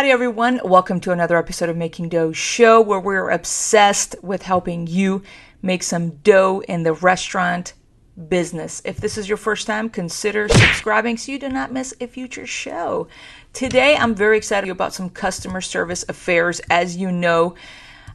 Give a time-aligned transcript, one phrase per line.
[0.00, 0.62] Howdy, everyone.
[0.64, 5.22] Welcome to another episode of Making Dough Show, where we're obsessed with helping you
[5.60, 7.74] make some dough in the restaurant
[8.30, 8.80] business.
[8.86, 12.46] If this is your first time, consider subscribing so you do not miss a future
[12.46, 13.08] show.
[13.52, 16.62] Today, I'm very excited about some customer service affairs.
[16.70, 17.54] As you know,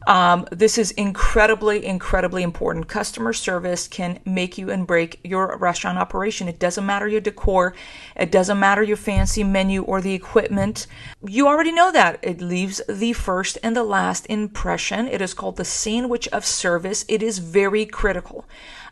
[0.07, 2.87] um, this is incredibly, incredibly important.
[2.87, 6.47] Customer service can make you and break your restaurant operation.
[6.47, 7.73] It doesn't matter your decor,
[8.15, 10.87] it doesn't matter your fancy menu or the equipment.
[11.25, 12.19] You already know that.
[12.21, 15.07] It leaves the first and the last impression.
[15.07, 17.05] It is called the sandwich of service.
[17.07, 18.45] It is very critical.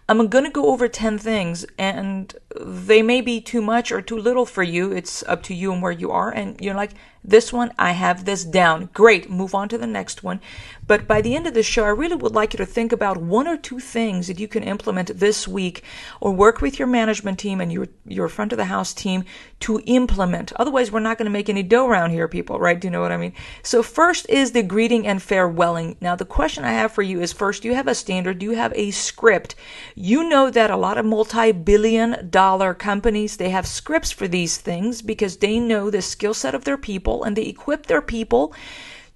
[0.09, 4.17] I'm going to go over 10 things and they may be too much or too
[4.17, 4.91] little for you.
[4.91, 6.30] It's up to you and where you are.
[6.30, 6.91] And you're like,
[7.25, 8.89] this one, I have this down.
[8.94, 10.41] Great, move on to the next one.
[10.85, 13.16] But by the end of the show, I really would like you to think about
[13.16, 15.84] one or two things that you can implement this week
[16.20, 19.23] or work with your management team and your, your front of the house team
[19.61, 20.52] to implement.
[20.58, 22.77] Otherwise, we're not going to make any dough around here, people, right?
[22.77, 23.33] Do you know what I mean?
[23.61, 25.95] So, first is the greeting and farewelling.
[26.02, 28.39] Now, the question I have for you is first, do you have a standard?
[28.39, 29.56] Do you have a script?
[29.95, 32.42] You know that a lot of multi billion dollar
[32.73, 36.77] companies, they have scripts for these things because they know the skill set of their
[36.77, 38.53] people and they equip their people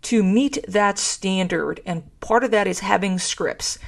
[0.04, 1.82] to meet that standard.
[1.86, 3.80] And part of that is having scripts.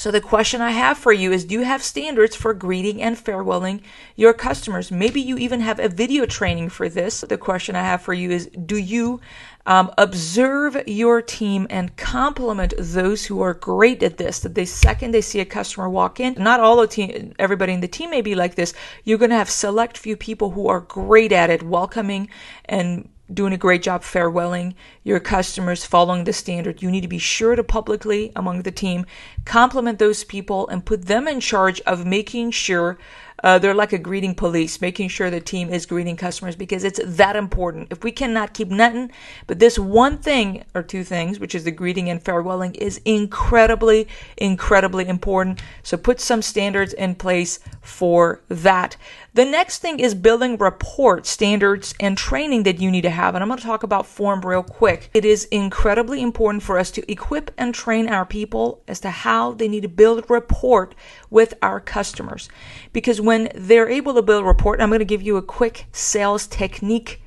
[0.00, 3.18] So the question I have for you is do you have standards for greeting and
[3.18, 3.82] farewelling
[4.16, 4.90] your customers?
[4.90, 7.20] Maybe you even have a video training for this.
[7.20, 9.20] The question I have for you is do you
[9.66, 14.40] um, observe your team and compliment those who are great at this?
[14.40, 17.82] That the second they see a customer walk in, not all the team, everybody in
[17.82, 18.72] the team may be like this.
[19.04, 22.30] You're going to have select few people who are great at it, welcoming
[22.64, 26.82] and doing a great job farewelling your customers, following the standard.
[26.82, 29.06] You need to be sure to publicly, among the team,
[29.44, 32.98] compliment those people and put them in charge of making sure
[33.42, 37.00] uh, they're like a greeting police, making sure the team is greeting customers because it's
[37.04, 37.88] that important.
[37.90, 39.10] If we cannot keep nothing,
[39.46, 44.08] but this one thing or two things, which is the greeting and farewelling, is incredibly,
[44.36, 45.62] incredibly important.
[45.82, 48.96] So put some standards in place for that.
[49.32, 53.34] The next thing is building rapport standards, and training that you need to have.
[53.34, 55.08] And I'm going to talk about form real quick.
[55.14, 59.52] It is incredibly important for us to equip and train our people as to how
[59.52, 60.90] they need to build rapport
[61.30, 62.48] with our customers.
[62.92, 66.46] Because when they're able to build rapport, I'm going to give you a quick sales
[66.48, 67.22] technique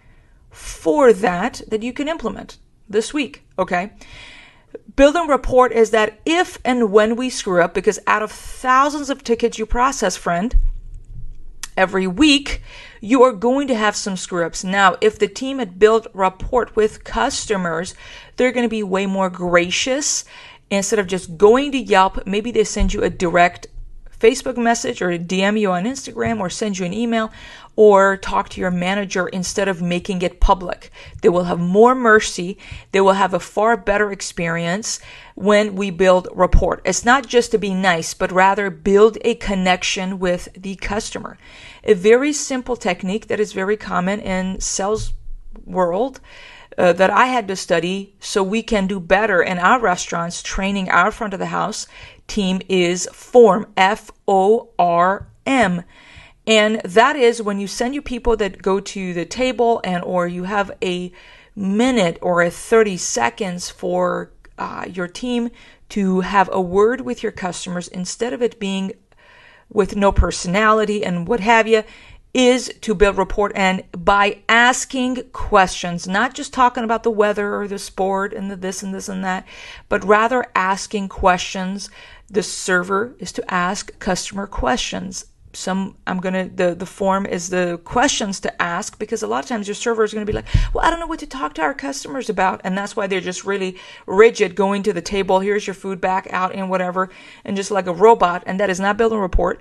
[0.49, 2.57] for that that you can implement
[2.89, 3.43] this week.
[3.57, 3.93] Okay.
[4.95, 9.23] Building rapport is that if and when we screw up, because out of thousands of
[9.23, 10.55] tickets you process, friend,
[11.77, 12.61] every week,
[13.01, 14.63] you are going to have some screw ups.
[14.63, 17.95] Now, if the team had built rapport with customers,
[18.35, 20.25] they're going to be way more gracious.
[20.69, 23.67] Instead of just going to Yelp, maybe they send you a direct
[24.23, 27.29] Facebook message or DM you on Instagram or send you an email
[27.75, 30.91] or talk to your manager instead of making it public.
[31.21, 32.57] They will have more mercy.
[32.91, 34.99] They will have a far better experience
[35.35, 36.81] when we build rapport.
[36.85, 41.37] It's not just to be nice, but rather build a connection with the customer.
[41.83, 45.13] A very simple technique that is very common in sales
[45.65, 46.19] world
[46.77, 50.89] uh, that I had to study so we can do better in our restaurants, training
[50.89, 51.87] our front of the house
[52.27, 55.83] team is form F O R M.
[56.45, 60.27] And that is when you send your people that go to the table and or
[60.27, 61.11] you have a
[61.55, 65.49] minute or a 30 seconds for uh, your team
[65.89, 68.91] to have a word with your customers instead of it being
[69.71, 71.83] with no personality and what have you
[72.33, 77.67] is to build rapport and by asking questions, not just talking about the weather or
[77.67, 79.45] the sport and the this and this and that,
[79.87, 81.89] but rather asking questions.
[82.29, 85.25] The server is to ask customer questions.
[85.53, 89.49] Some I'm gonna the the form is the questions to ask because a lot of
[89.49, 91.61] times your server is gonna be like, well, I don't know what to talk to
[91.61, 93.77] our customers about, and that's why they're just really
[94.07, 95.39] rigid, going to the table.
[95.39, 97.09] Here's your food back out and whatever,
[97.45, 99.59] and just like a robot, and that is not building rapport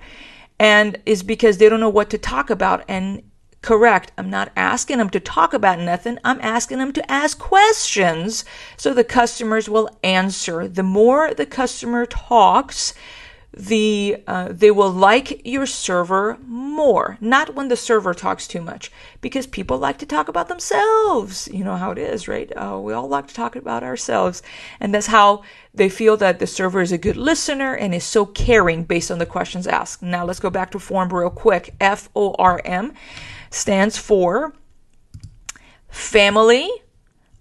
[0.59, 3.23] and is because they don't know what to talk about and
[3.61, 8.43] correct i'm not asking them to talk about nothing i'm asking them to ask questions
[8.75, 12.93] so the customers will answer the more the customer talks
[13.55, 17.17] the uh, they will like your server more.
[17.21, 18.91] Not when the server talks too much.
[19.21, 21.47] Because people like to talk about themselves.
[21.51, 22.51] You know how it is right?
[22.55, 24.41] Uh, we all like to talk about ourselves.
[24.79, 28.25] And that's how they feel that the server is a good listener and is so
[28.25, 30.01] caring based on the questions asked.
[30.01, 31.75] Now let's go back to form real quick.
[31.79, 32.93] F-o-r-m
[33.51, 34.53] stands for
[35.89, 36.69] family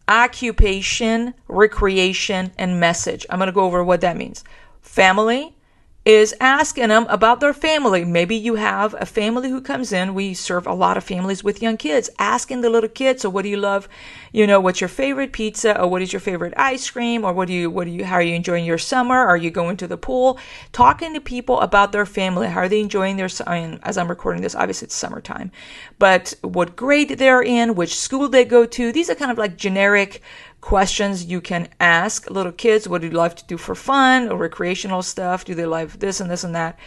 [0.09, 3.25] occupation recreation and message.
[3.31, 4.45] I'm going to go over what that means.
[4.83, 5.57] Family
[6.05, 8.05] is asking them about their family.
[8.05, 10.15] Maybe you have a family who comes in.
[10.15, 13.43] We serve a lot of families with young kids, asking the little kids, so what
[13.43, 13.89] do you love?
[14.33, 17.47] You know, what's your favorite pizza or what is your favorite ice cream or what
[17.47, 19.15] do you, what do you, how are you enjoying your summer?
[19.15, 20.41] Are you going to the pool?
[20.73, 22.49] Talking to people about their family.
[22.49, 25.53] How are they enjoying their, as I'm recording this, obviously it's summertime,
[26.01, 28.91] but what grade they're in, which school they go to.
[28.91, 30.21] These are kind of like generic
[30.63, 32.89] questions you can ask little kids.
[32.89, 35.45] What do you love to do for fun or recreational stuff?
[35.45, 36.79] Do they like this and this and that?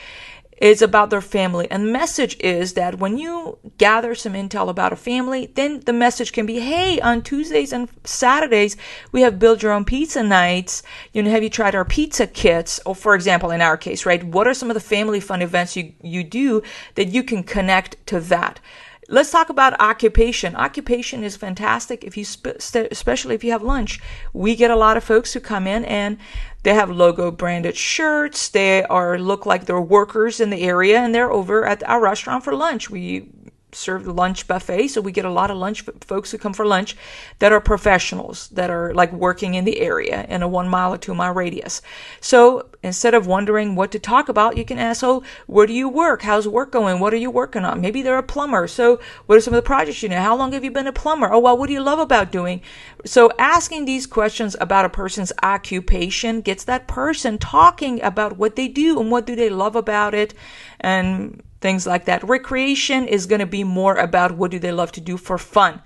[0.57, 1.69] It's about their family.
[1.69, 5.91] And the message is that when you gather some intel about a family then the
[5.91, 8.77] message can be hey on tuesdays and saturdays
[9.11, 10.81] we have build your own pizza nights.
[11.11, 12.79] You know have you tried our pizza kits?
[12.85, 14.23] Or for example in our case right?
[14.23, 16.63] What are some of the family fun events you you do
[16.95, 18.61] that you can connect to that
[19.07, 20.55] Let's talk about occupation.
[20.55, 23.99] Occupation is fantastic if you, sp- especially if you have lunch.
[24.33, 26.17] We get a lot of folks who come in and
[26.63, 28.49] they have logo branded shirts.
[28.49, 32.43] They are look like they're workers in the area and they're over at our restaurant
[32.43, 32.89] for lunch.
[32.89, 33.29] We
[33.75, 34.87] serve the lunch buffet.
[34.87, 36.95] So we get a lot of lunch folks who come for lunch
[37.39, 40.97] that are professionals that are like working in the area in a one mile or
[40.97, 41.81] two mile radius.
[42.21, 45.89] So instead of wondering what to talk about, you can ask, Oh, where do you
[45.89, 46.21] work?
[46.21, 46.99] How's work going?
[46.99, 47.81] What are you working on?
[47.81, 48.67] Maybe they're a plumber.
[48.67, 50.21] So what are some of the projects you know?
[50.21, 51.31] How long have you been a plumber?
[51.31, 52.61] Oh, well, what do you love about doing?
[53.05, 58.67] So asking these questions about a person's occupation gets that person talking about what they
[58.67, 60.33] do and what do they love about it.
[60.79, 62.23] And things like that.
[62.23, 65.81] Recreation is going to be more about what do they love to do for fun,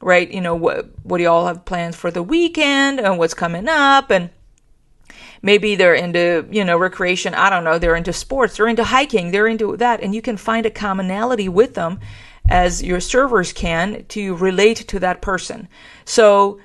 [0.00, 0.28] right?
[0.28, 3.68] You know, what, what do you all have plans for the weekend and what's coming
[3.68, 4.10] up?
[4.10, 4.30] And
[5.40, 7.34] maybe they're into you know recreation.
[7.34, 7.78] I don't know.
[7.78, 8.56] They're into sports.
[8.56, 9.30] They're into hiking.
[9.30, 10.02] They're into that.
[10.02, 12.00] And you can find a commonality with them
[12.48, 15.68] as your servers can to relate to that person.
[16.04, 16.58] So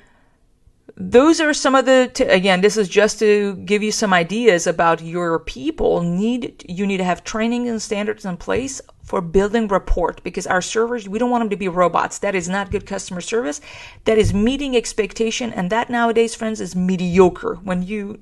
[1.00, 4.66] those are some of the t- again this is just to give you some ideas
[4.66, 9.70] about your people need you need to have training and standards in place for building
[9.70, 12.20] rapport because our servers we don't want them to be robots.
[12.20, 13.62] That is not good customer service.
[14.04, 15.54] That is meeting expectation.
[15.54, 18.20] And that nowadays friends is mediocre when you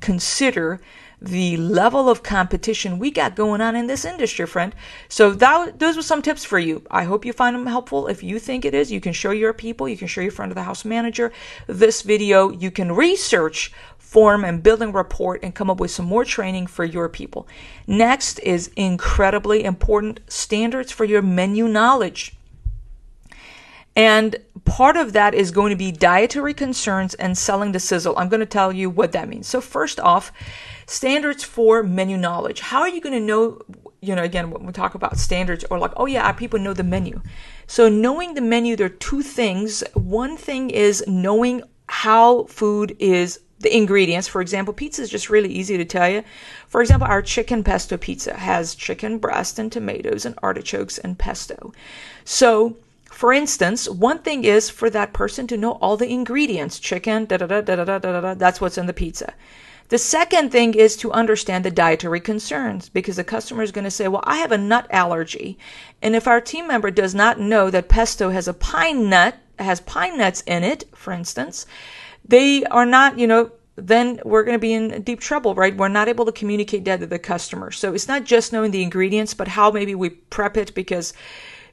[0.00, 0.80] consider
[1.24, 4.74] the level of competition we got going on in this industry, friend.
[5.08, 6.82] So that, those were some tips for you.
[6.90, 8.08] I hope you find them helpful.
[8.08, 10.50] If you think it is, you can show your people, you can show your friend
[10.50, 11.32] of the house manager
[11.68, 12.50] this video.
[12.50, 16.84] You can research, form, and building rapport and come up with some more training for
[16.84, 17.46] your people.
[17.86, 22.36] Next is incredibly important standards for your menu knowledge.
[23.94, 28.16] And part of that is going to be dietary concerns and selling the sizzle.
[28.16, 29.46] I'm going to tell you what that means.
[29.46, 30.32] So, first off,
[30.86, 32.60] standards for menu knowledge.
[32.60, 33.60] How are you going to know?
[34.00, 36.82] You know, again, when we talk about standards, or like, oh yeah, people know the
[36.82, 37.20] menu.
[37.66, 39.84] So, knowing the menu, there are two things.
[39.94, 44.26] One thing is knowing how food is the ingredients.
[44.26, 46.24] For example, pizza is just really easy to tell you.
[46.66, 51.72] For example, our chicken pesto pizza has chicken breast and tomatoes and artichokes and pesto.
[52.24, 52.76] So,
[53.22, 57.36] for instance, one thing is for that person to know all the ingredients chicken, da
[57.36, 59.32] da da da da da da, that's what's in the pizza.
[59.90, 63.92] The second thing is to understand the dietary concerns because the customer is going to
[63.92, 65.56] say, Well, I have a nut allergy.
[66.02, 69.78] And if our team member does not know that pesto has a pine nut, has
[69.82, 71.64] pine nuts in it, for instance,
[72.26, 75.76] they are not, you know, then we're going to be in deep trouble, right?
[75.76, 77.70] We're not able to communicate that to the customer.
[77.70, 81.14] So it's not just knowing the ingredients, but how maybe we prep it because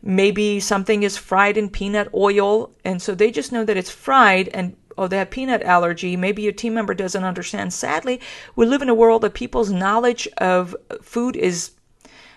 [0.02, 2.72] maybe something is fried in peanut oil.
[2.86, 6.16] And so they just know that it's fried and oh, they have peanut allergy.
[6.16, 7.74] Maybe your team member doesn't understand.
[7.74, 8.20] Sadly,
[8.56, 11.72] we live in a world that people's knowledge of food is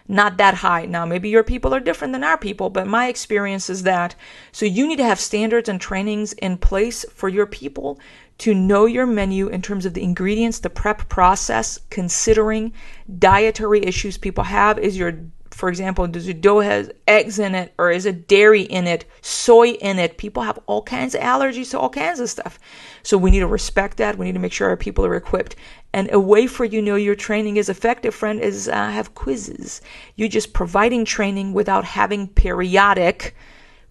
[0.09, 0.85] not that high.
[0.85, 4.15] Now, maybe your people are different than our people, but my experience is that.
[4.51, 8.01] So you need to have standards and trainings in place for your people
[8.39, 12.73] to know your menu in terms of the ingredients, the prep process, considering
[13.19, 14.79] dietary issues people have.
[14.79, 15.13] Is your
[15.53, 19.05] for example, does your dough has eggs in it or is it dairy in it,
[19.21, 20.17] soy in it?
[20.17, 22.59] People have all kinds of allergies to all kinds of stuff.
[23.03, 24.17] So we need to respect that.
[24.17, 25.57] We need to make sure our people are equipped.
[25.93, 29.83] And a way for you know your training is effective, friend, is uh, have quizzes.
[30.17, 33.35] You're just providing training without having periodic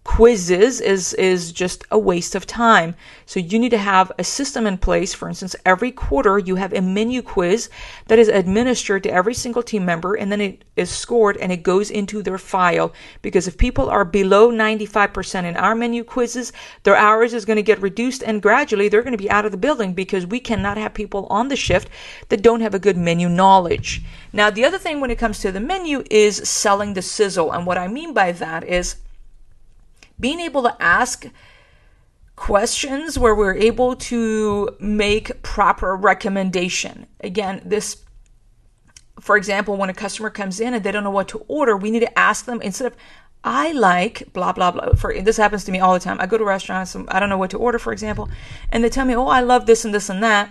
[0.03, 2.95] quizzes is is just a waste of time.
[3.27, 5.13] So you need to have a system in place.
[5.13, 7.69] For instance, every quarter you have a menu quiz
[8.07, 11.61] that is administered to every single team member and then it is scored and it
[11.61, 12.91] goes into their file
[13.21, 17.63] because if people are below 95% in our menu quizzes, their hours is going to
[17.63, 20.77] get reduced and gradually they're going to be out of the building because we cannot
[20.77, 21.89] have people on the shift
[22.29, 24.01] that don't have a good menu knowledge.
[24.33, 27.51] Now, the other thing when it comes to the menu is selling the sizzle.
[27.51, 28.95] And what I mean by that is
[30.21, 31.25] being able to ask
[32.37, 37.07] questions where we're able to make proper recommendation.
[37.19, 38.03] Again, this
[39.19, 41.91] for example, when a customer comes in and they don't know what to order, we
[41.91, 42.95] need to ask them instead of,
[43.43, 44.93] I like blah blah blah.
[44.93, 46.17] For this happens to me all the time.
[46.19, 48.29] I go to restaurants, I don't know what to order, for example,
[48.71, 50.49] and they tell me, "Oh, I love this and this and that."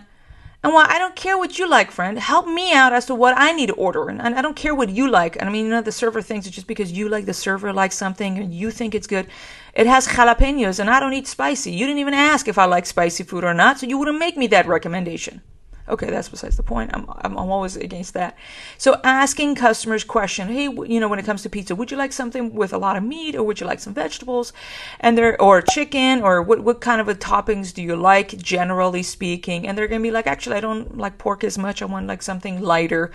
[0.62, 3.34] And while I don't care what you like, friend, help me out as to what
[3.36, 4.10] I need to order.
[4.10, 5.36] And I don't care what you like.
[5.36, 7.72] And I mean, you know, the server thinks it's just because you like the server
[7.72, 9.26] likes something and you think it's good.
[9.74, 11.72] It has jalapenos and I don't eat spicy.
[11.72, 14.36] You didn't even ask if I like spicy food or not, so you wouldn't make
[14.36, 15.42] me that recommendation.
[15.90, 16.90] Okay, that's besides the point.
[16.94, 18.38] I'm, I'm, I'm always against that.
[18.78, 22.12] So asking customers question, hey, you know, when it comes to pizza, would you like
[22.12, 24.52] something with a lot of meat or would you like some vegetables?
[25.00, 29.02] And they're, or chicken or what, what kind of a toppings do you like, generally
[29.02, 29.66] speaking?
[29.66, 31.82] And they're to be like, actually, I don't like pork as much.
[31.82, 33.11] I want like something lighter.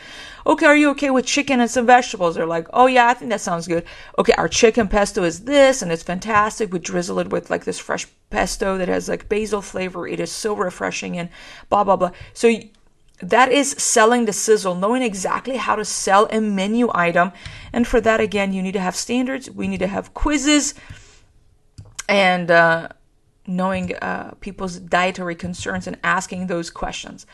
[0.46, 2.36] Okay, are you okay with chicken and some vegetables?
[2.36, 3.86] They're like, oh yeah, I think that sounds good.
[4.20, 6.74] Okay, our chicken pesto is this and it's fantastic.
[6.74, 10.08] We drizzle it with like this fresh pesto that has like basil flavor.
[10.08, 11.30] It is so refreshing and
[11.70, 12.12] blah, blah, blah.
[12.34, 12.52] So
[13.22, 17.32] that is selling the sizzle, knowing exactly how to sell a menu item.
[17.72, 19.50] And for that, again, you need to have standards.
[19.50, 20.74] We need to have quizzes
[22.10, 22.90] and uh,
[23.48, 27.26] knowing uh, people's dietary concerns and asking those questions.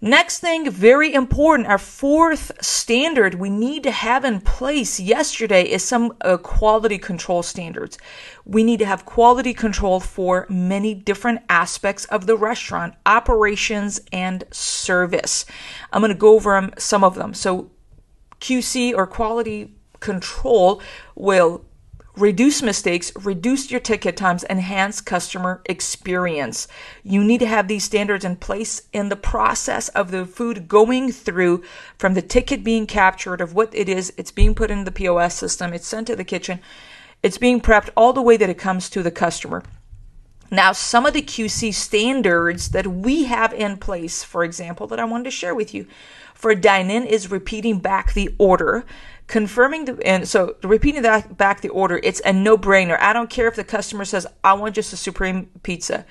[0.00, 5.82] Next thing, very important, our fourth standard we need to have in place yesterday is
[5.82, 7.98] some uh, quality control standards.
[8.44, 14.44] We need to have quality control for many different aspects of the restaurant, operations and
[14.52, 15.44] service.
[15.92, 17.34] I'm going to go over some of them.
[17.34, 17.70] So,
[18.40, 20.80] QC or quality control
[21.16, 21.64] will
[22.20, 26.66] reduce mistakes, reduce your ticket times, enhance customer experience.
[27.02, 31.12] You need to have these standards in place in the process of the food going
[31.12, 31.62] through
[31.96, 35.34] from the ticket being captured of what it is, it's being put in the POS
[35.34, 36.60] system, it's sent to the kitchen,
[37.22, 39.62] it's being prepped all the way that it comes to the customer.
[40.50, 45.04] Now, some of the QC standards that we have in place, for example, that I
[45.04, 45.86] wanted to share with you
[46.32, 48.86] for dine in is repeating back the order
[49.28, 52.98] confirming the and so repeating that back the order it's a no-brainer.
[52.98, 56.04] I don't care if the customer says i want just a supreme pizza.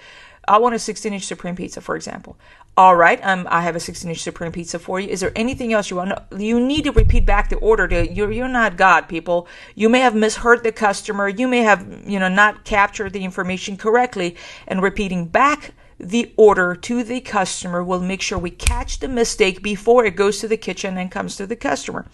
[0.47, 2.38] I want a 16 inch supreme pizza for example.
[2.77, 5.09] All right um, i have a 16 inch supreme pizza for you.
[5.09, 6.13] Is there anything else you want?
[6.38, 9.47] You need to repeat back the order to you're, you're not god people.
[9.74, 11.27] You may have misheard the customer.
[11.27, 14.36] You may have you know not captured the information correctly.
[14.67, 19.63] And repeating back the order to the customer will make sure we catch the mistake
[19.63, 22.05] before it goes to the kitchen and comes to the customer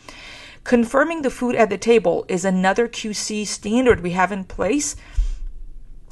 [0.63, 4.95] Confirming the food at the table is another QC standard we have in place.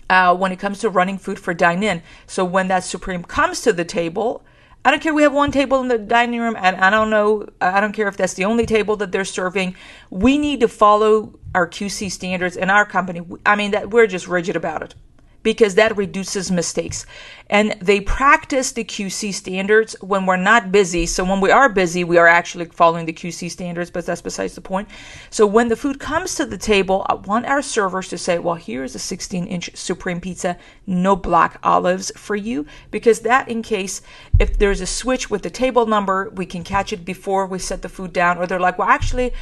[0.09, 2.03] Uh, when it comes to running food for dine in.
[2.27, 4.43] So when that Supreme comes to the table,
[4.83, 5.13] I don't care.
[5.13, 7.47] We have one table in the dining room, and I don't know.
[7.61, 9.73] I don't care if that's the only table that they're serving.
[10.09, 13.21] We need to follow our QC standards in our company.
[13.45, 14.95] I mean, that we're just rigid about it
[15.43, 17.05] because that reduces mistakes.
[17.49, 21.05] And they practice the QC standards when we're not busy.
[21.05, 24.55] So when we are busy, we are actually following the QC standards, but that's besides
[24.55, 24.87] the point.
[25.29, 28.55] So when the food comes to the table, I want our servers to say, well,
[28.55, 30.57] here's a 16 inch Supreme Pizza,
[30.87, 34.01] no black olives for you, because that in case
[34.39, 37.81] if there's a switch with the table number, we can catch it before we set
[37.81, 38.37] the food down.
[38.37, 39.33] Or they're like, well, actually,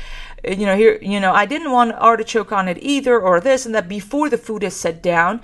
[0.43, 3.75] you know, here, you know, I didn't want artichoke on it either, or this and
[3.75, 5.41] that before the food is set down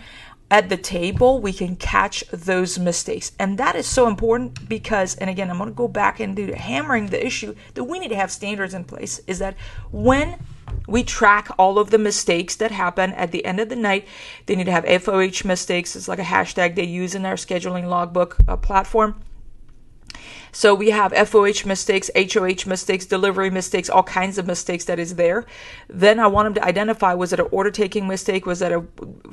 [0.52, 3.32] at the table, we can catch those mistakes.
[3.40, 6.52] And that is so important because, and again, I'm going to go back and do
[6.54, 9.56] hammering the issue that we need to have standards in place is that
[9.92, 10.38] when
[10.88, 14.08] we track all of the mistakes that happen at the end of the night.
[14.46, 15.96] They need to have FOH mistakes.
[15.96, 19.22] It's like a hashtag they use in our scheduling logbook uh, platform.
[20.56, 25.16] So we have FOH mistakes, HOH mistakes, delivery mistakes, all kinds of mistakes that is
[25.16, 25.46] there.
[25.90, 28.46] Then I want them to identify was it an order taking mistake?
[28.46, 28.82] Was it a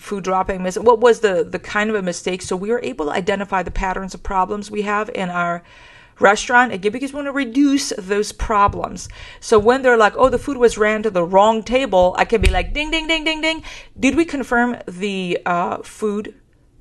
[0.01, 0.83] food dropping mistake?
[0.83, 2.43] What was the, the kind of a mistake?
[2.43, 5.63] So we are able to identify the patterns of problems we have in our
[6.19, 9.09] restaurant again because we want to reduce those problems.
[9.39, 12.41] So when they're like, oh, the food was ran to the wrong table, I can
[12.41, 13.63] be like, ding, ding, ding, ding, ding.
[13.99, 16.35] Did we confirm the uh, food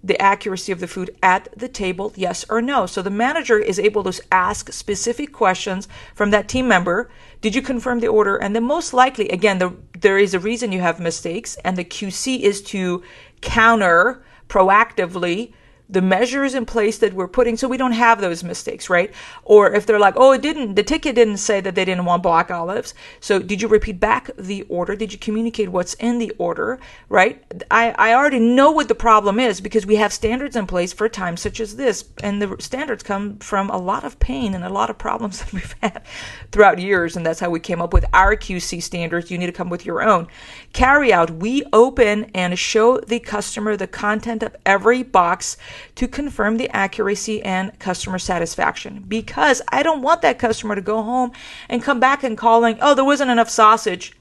[0.03, 2.85] the accuracy of the food at the table, yes or no.
[2.85, 7.09] So the manager is able to ask specific questions from that team member.
[7.41, 8.37] Did you confirm the order?
[8.37, 11.85] And then most likely, again, the, there is a reason you have mistakes, and the
[11.85, 13.03] QC is to
[13.41, 15.53] counter proactively
[15.91, 19.13] the measures in place that we're putting so we don't have those mistakes, right?
[19.43, 22.23] Or if they're like, oh, it didn't, the ticket didn't say that they didn't want
[22.23, 22.93] black olives.
[23.19, 24.95] So did you repeat back the order?
[24.95, 26.79] Did you communicate what's in the order,
[27.09, 27.43] right?
[27.69, 31.09] I, I already know what the problem is because we have standards in place for
[31.09, 32.05] times such as this.
[32.23, 35.53] And the standards come from a lot of pain and a lot of problems that
[35.53, 36.03] we've had
[36.51, 37.17] throughout years.
[37.17, 39.29] And that's how we came up with our QC standards.
[39.29, 40.27] You need to come with your own.
[40.73, 45.57] Carry out, we open and show the customer the content of every box
[45.95, 49.03] to confirm the accuracy and customer satisfaction.
[49.07, 51.31] Because I don't want that customer to go home
[51.69, 54.13] and come back and calling, oh, there wasn't enough sausage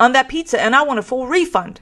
[0.00, 1.80] on that pizza and I want a full refund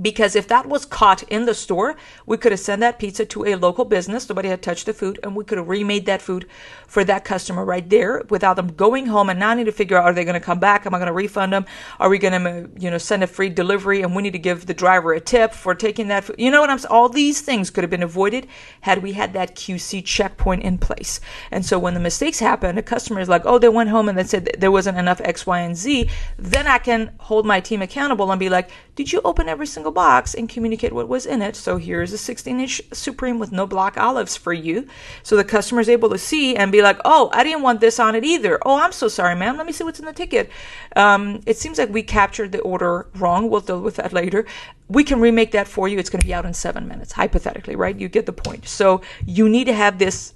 [0.00, 3.46] because if that was caught in the store, we could have sent that pizza to
[3.46, 4.28] a local business.
[4.28, 6.46] Nobody had touched the food, and we could have remade that food
[6.86, 10.04] for that customer right there without them going home and now need to figure out
[10.04, 10.86] are they going to come back?
[10.86, 11.66] Am I going to refund them?
[12.00, 14.66] Are we going to, you know, send a free delivery and we need to give
[14.66, 16.24] the driver a tip for taking that?
[16.24, 16.36] Food?
[16.38, 16.90] You know what I'm saying?
[16.90, 18.48] All these things could have been avoided
[18.80, 21.20] had we had that QC checkpoint in place.
[21.50, 24.18] And so when the mistakes happen, the customer is like, oh, they went home and
[24.18, 26.10] they said there wasn't enough X, Y, and Z.
[26.38, 29.89] Then I can hold my team accountable and be like, did you open every single
[29.92, 31.56] box and communicate what was in it?
[31.56, 34.86] So here's a 16 inch Supreme with no black olives for you.
[35.22, 37.98] So the customer is able to see and be like, oh, I didn't want this
[37.98, 38.58] on it either.
[38.64, 39.56] Oh, I'm so sorry, ma'am.
[39.56, 40.50] Let me see what's in the ticket.
[40.96, 43.50] Um, it seems like we captured the order wrong.
[43.50, 44.46] We'll deal with that later.
[44.88, 45.98] We can remake that for you.
[45.98, 47.96] It's going to be out in seven minutes, hypothetically, right?
[47.96, 48.66] You get the point.
[48.66, 50.34] So you need to have this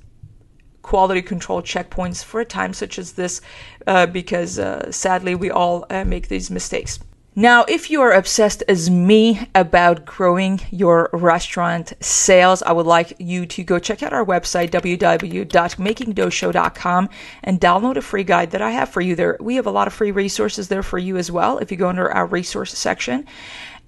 [0.84, 3.40] quality control checkpoints for a time such as this
[3.86, 7.00] uh, because uh, sadly we all uh, make these mistakes.
[7.36, 13.14] Now, if you are obsessed as me about growing your restaurant sales, I would like
[13.18, 17.08] you to go check out our website, www.makingdoughshow.com,
[17.42, 19.36] and download a free guide that I have for you there.
[19.40, 21.88] We have a lot of free resources there for you as well if you go
[21.88, 23.26] under our resource section.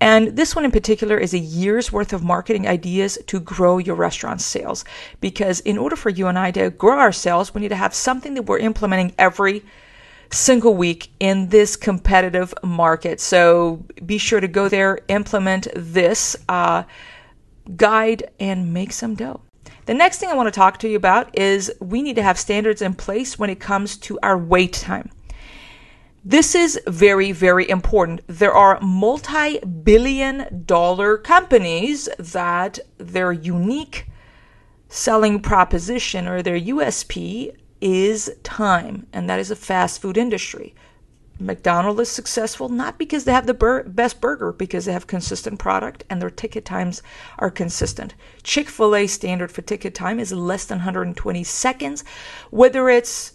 [0.00, 3.95] And this one in particular is a year's worth of marketing ideas to grow your
[3.95, 4.85] restaurant sales.
[5.21, 7.95] Because in order for you and I to grow our sales, we need to have
[7.95, 9.62] something that we're implementing every
[10.30, 13.21] single week in this competitive market.
[13.21, 16.85] So be sure to go there, implement this uh,
[17.76, 19.40] guide, and make some dough.
[19.87, 22.38] The next thing I want to talk to you about is we need to have
[22.38, 25.11] standards in place when it comes to our wait time.
[26.25, 28.21] This is very, very important.
[28.26, 34.09] There are multi billion dollar companies that their unique
[34.88, 37.54] selling proposition or their USP
[37.87, 40.75] is time, and that is a fast food industry.
[41.38, 45.61] McDonald's is successful not because they have the bur- best burger, because they have consistent
[45.61, 47.00] product and their ticket times
[47.38, 48.14] are consistent.
[48.43, 52.03] Chick fil A standard for ticket time is less than 120 seconds,
[52.51, 53.35] whether it's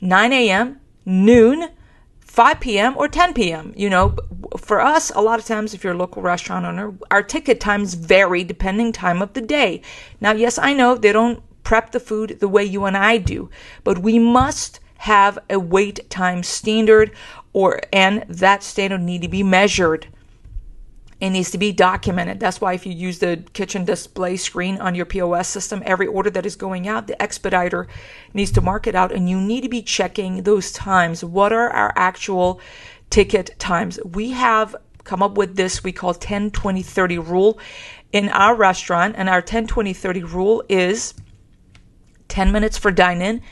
[0.00, 1.68] 9 a.m., noon,
[2.20, 2.94] 5 p.m.
[2.96, 3.72] or 10 p.m.
[3.76, 4.16] You know,
[4.56, 7.94] for us, a lot of times, if you're a local restaurant owner, our ticket times
[7.94, 9.82] vary depending time of the day.
[10.20, 13.50] Now, yes, I know they don't prep the food the way you and I do,
[13.84, 17.10] but we must have a wait time standard
[17.52, 20.06] or and that standard need to be measured.
[21.20, 22.40] It needs to be documented.
[22.40, 26.30] That's why if you use the kitchen display screen on your POS system, every order
[26.30, 27.86] that is going out, the expediter
[28.34, 31.22] needs to mark it out and you need to be checking those times.
[31.24, 32.60] What are our actual
[33.10, 34.00] ticket times?
[34.04, 37.58] We have come up with this we call 10 20 30 rule
[38.12, 41.14] in our restaurant and our 10 20 30 rule is
[42.32, 43.42] 10 minutes for dine in,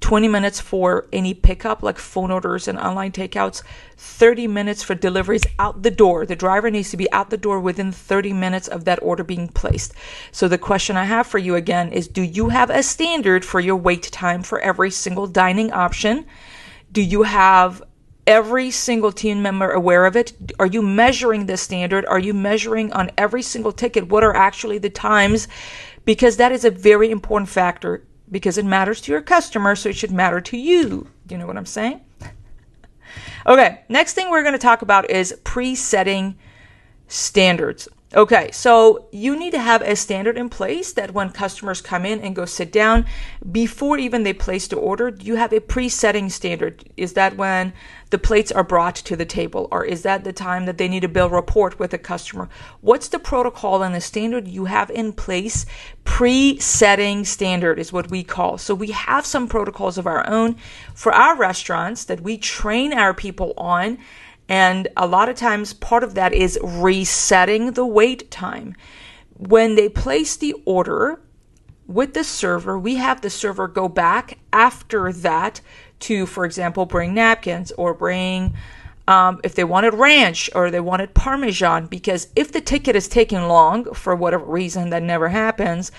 [0.00, 3.62] 20 minutes for any pickup like phone orders and online takeouts,
[3.98, 6.24] 30 minutes for deliveries out the door.
[6.24, 9.48] The driver needs to be out the door within 30 minutes of that order being
[9.48, 9.92] placed.
[10.32, 13.60] So the question I have for you again is do you have a standard for
[13.60, 16.24] your wait time for every single dining option?
[16.90, 17.82] Do you have
[18.26, 20.32] every single team member aware of it?
[20.58, 22.06] Are you measuring the standard?
[22.06, 25.46] Are you measuring on every single ticket what are actually the times?
[26.06, 29.96] Because that is a very important factor because it matters to your customer, so it
[29.96, 31.08] should matter to you.
[31.26, 32.00] Do you know what I'm saying?
[33.46, 36.38] okay, next thing we're going to talk about is pre-setting
[37.08, 37.88] standards.
[38.12, 42.20] Okay, so you need to have a standard in place that when customers come in
[42.20, 43.06] and go sit down,
[43.52, 46.82] before even they place the order, you have a pre-setting standard.
[46.96, 47.72] Is that when
[48.10, 51.02] the plates are brought to the table, or is that the time that they need
[51.02, 52.48] to build rapport with the customer?
[52.80, 55.64] What's the protocol and the standard you have in place?
[56.02, 58.58] Pre-setting standard is what we call.
[58.58, 60.56] So we have some protocols of our own
[60.94, 63.98] for our restaurants that we train our people on
[64.50, 68.74] and a lot of times, part of that is resetting the wait time.
[69.36, 71.22] When they place the order
[71.86, 75.60] with the server, we have the server go back after that
[76.00, 78.54] to, for example, bring napkins or bring
[79.10, 83.42] um, if they wanted ranch or they wanted parmesan because if the ticket is taking
[83.42, 85.90] long for whatever reason that never happens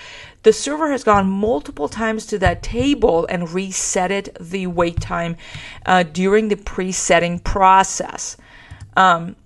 [0.44, 5.36] the server has gone multiple times to that table and resetted the wait time
[5.84, 8.38] uh, during the pre-setting process.
[8.96, 9.36] Um,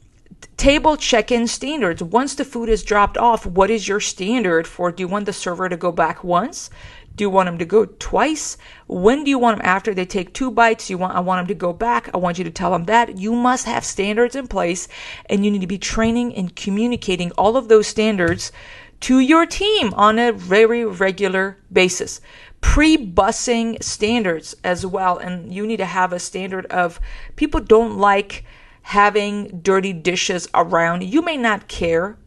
[0.57, 2.03] table check-in standards.
[2.03, 5.33] Once the food is dropped off what is your standard for do you want the
[5.33, 6.71] server to go back once
[7.17, 8.59] do you want them to go twice?
[8.87, 10.91] When do you want them after they take two bites?
[10.91, 12.11] You want I want them to go back.
[12.13, 13.17] I want you to tell them that.
[13.17, 14.87] You must have standards in place
[15.31, 18.53] and you need to be training and communicating all of those standards
[19.01, 22.21] to your team on a very regular basis.
[22.61, 25.17] Pre busing standards as well.
[25.17, 27.01] And you need to have a standard of
[27.35, 28.45] people don't like
[28.83, 31.03] having dirty dishes around.
[31.03, 32.19] You may not care.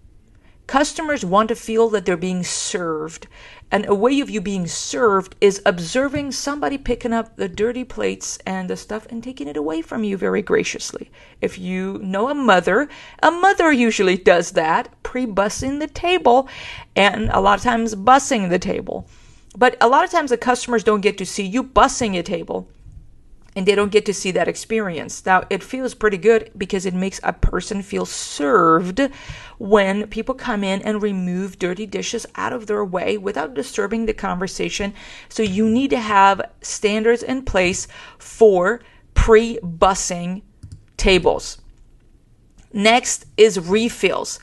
[0.70, 3.26] Customers want to feel that they're being served.
[3.72, 8.38] And a way of you being served is observing somebody picking up the dirty plates
[8.46, 11.10] and the stuff and taking it away from you very graciously.
[11.42, 12.88] If you know a mother,
[13.24, 16.48] a mother usually does that, pre bussing the table
[16.96, 19.08] and a lot of times bussing the table.
[19.58, 22.70] But a lot of times the customers don't get to see you bussing a table
[23.60, 25.26] and they don't get to see that experience.
[25.26, 29.02] Now, it feels pretty good because it makes a person feel served
[29.58, 34.14] when people come in and remove dirty dishes out of their way without disturbing the
[34.14, 34.94] conversation.
[35.28, 38.80] So, you need to have standards in place for
[39.14, 40.44] pre bussing
[40.96, 41.58] tables.
[42.72, 44.40] Next is refills.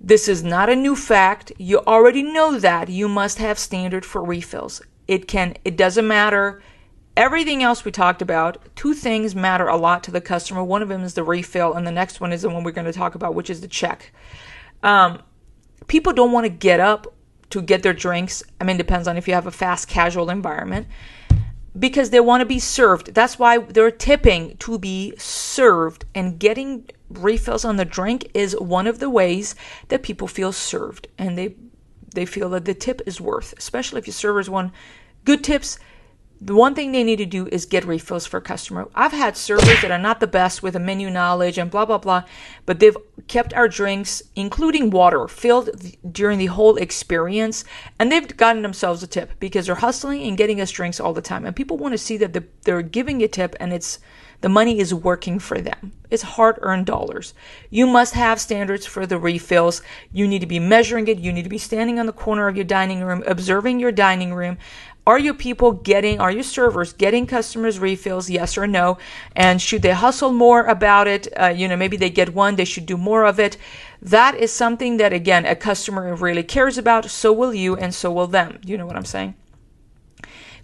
[0.00, 1.52] This is not a new fact.
[1.58, 2.88] You already know that.
[2.88, 4.80] You must have standard for refills.
[5.06, 6.62] It can it doesn't matter
[7.18, 10.62] Everything else we talked about, two things matter a lot to the customer.
[10.62, 12.84] One of them is the refill, and the next one is the one we're going
[12.84, 14.12] to talk about, which is the check.
[14.84, 15.20] Um,
[15.88, 17.12] people don't want to get up
[17.50, 18.44] to get their drinks.
[18.60, 20.86] I mean, depends on if you have a fast casual environment
[21.76, 23.14] because they want to be served.
[23.14, 28.86] That's why they're tipping to be served, and getting refills on the drink is one
[28.86, 29.56] of the ways
[29.88, 31.56] that people feel served and they
[32.14, 34.72] they feel that the tip is worth, especially if your servers want
[35.24, 35.80] good tips
[36.40, 38.88] the one thing they need to do is get refills for a customer.
[38.94, 41.98] I've had servers that are not the best with a menu knowledge and blah blah
[41.98, 42.24] blah,
[42.64, 42.96] but they've
[43.26, 45.70] kept our drinks, including water, filled
[46.10, 47.64] during the whole experience,
[47.98, 51.22] and they've gotten themselves a tip because they're hustling and getting us drinks all the
[51.22, 53.98] time, and people want to see that they're giving a tip and it's
[54.40, 55.92] the money is working for them.
[56.10, 57.34] It's hard earned dollars.
[57.70, 59.82] You must have standards for the refills.
[60.12, 61.18] You need to be measuring it.
[61.18, 64.32] You need to be standing on the corner of your dining room, observing your dining
[64.32, 64.58] room,
[65.08, 68.98] are your people getting, are your servers getting customers refills, yes or no?
[69.34, 71.28] And should they hustle more about it?
[71.34, 73.56] Uh, you know, maybe they get one, they should do more of it.
[74.02, 77.08] That is something that, again, a customer really cares about.
[77.08, 78.58] So will you, and so will them.
[78.66, 79.34] You know what I'm saying?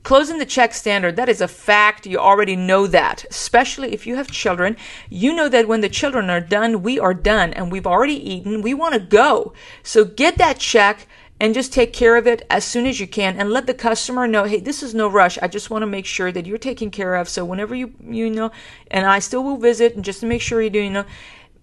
[0.02, 2.04] Closing the check standard, that is a fact.
[2.04, 3.24] You already know that.
[3.30, 4.76] Especially if you have children,
[5.09, 8.61] you know that when the children are done, we are done and we've already eaten.
[8.61, 9.54] We want to go.
[9.83, 11.07] So get that check
[11.40, 14.26] and just take care of it as soon as you can and let the customer
[14.26, 15.38] know hey this is no rush.
[15.42, 17.28] I just want to make sure that you're taken care of.
[17.28, 18.50] So whenever you you know
[18.90, 21.04] and i still will visit and just to make sure you do you know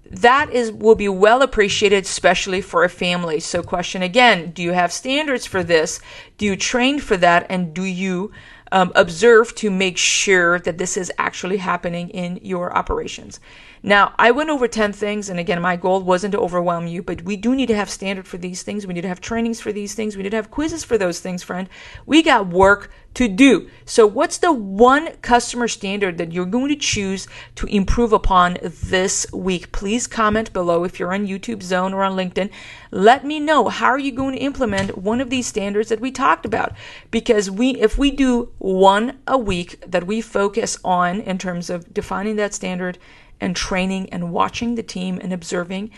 [0.09, 3.39] that is will be well appreciated especially for a family.
[3.39, 6.01] So question again do you have standards for this?
[6.37, 7.45] Do you train for that?
[7.49, 8.31] And do you
[8.73, 13.39] um, observe to make sure that this is actually happening in your operations
[13.83, 17.23] now, I went over 10 things, and again, my goal wasn't to overwhelm you, but
[17.23, 18.85] we do need to have standard for these things.
[18.85, 20.15] We need to have trainings for these things.
[20.15, 21.67] We need to have quizzes for those things, friend.
[22.05, 23.69] We got work to do.
[23.85, 29.25] So, what's the one customer standard that you're going to choose to improve upon this
[29.33, 29.71] week?
[29.71, 32.51] Please comment below if you're on YouTube Zone or on LinkedIn.
[32.91, 36.11] Let me know how are you going to implement one of these standards that we
[36.11, 36.73] talked about?
[37.09, 41.91] Because we, if we do one a week that we focus on in terms of
[41.91, 42.99] defining that standard
[43.41, 45.91] and training and watching the team and observing.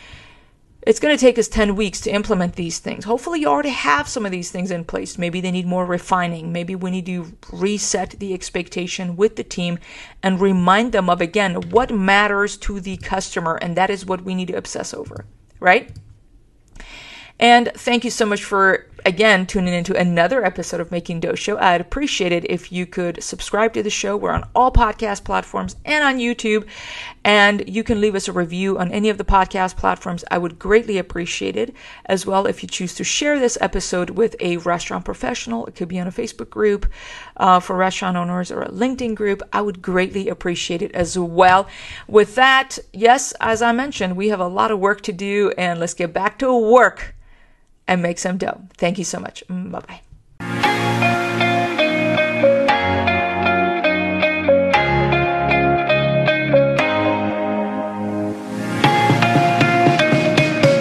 [0.86, 3.06] It's going to take us 10 weeks to implement these things.
[3.06, 5.17] Hopefully, you already have some of these things in place.
[5.17, 6.51] Maybe they need more refining.
[6.51, 9.79] Maybe we need to reset the expectation with the team
[10.21, 13.56] and remind them of, again, what matters to the customer.
[13.56, 15.25] And that is what we need to obsess over,
[15.62, 15.89] right?
[17.39, 21.58] And thank you so much for again tuning into another episode of Making Dough Show.
[21.58, 24.16] I'd appreciate it if you could subscribe to the show.
[24.16, 26.68] We're on all podcast platforms and on YouTube.
[27.24, 30.24] And you can leave us a review on any of the podcast platforms.
[30.30, 31.74] I would greatly appreciate it.
[32.06, 35.88] As well, if you choose to share this episode with a restaurant professional, it could
[35.88, 36.86] be on a Facebook group
[37.38, 41.68] uh, for restaurant owners or a LinkedIn group, I would greatly appreciate it as well.
[42.08, 45.80] With that, yes, as I mentioned, we have a lot of work to do, and
[45.80, 47.16] let's get back to work
[47.88, 48.62] and make some dough.
[48.78, 49.43] Thank you so much.
[49.50, 50.02] Mm, bye bye.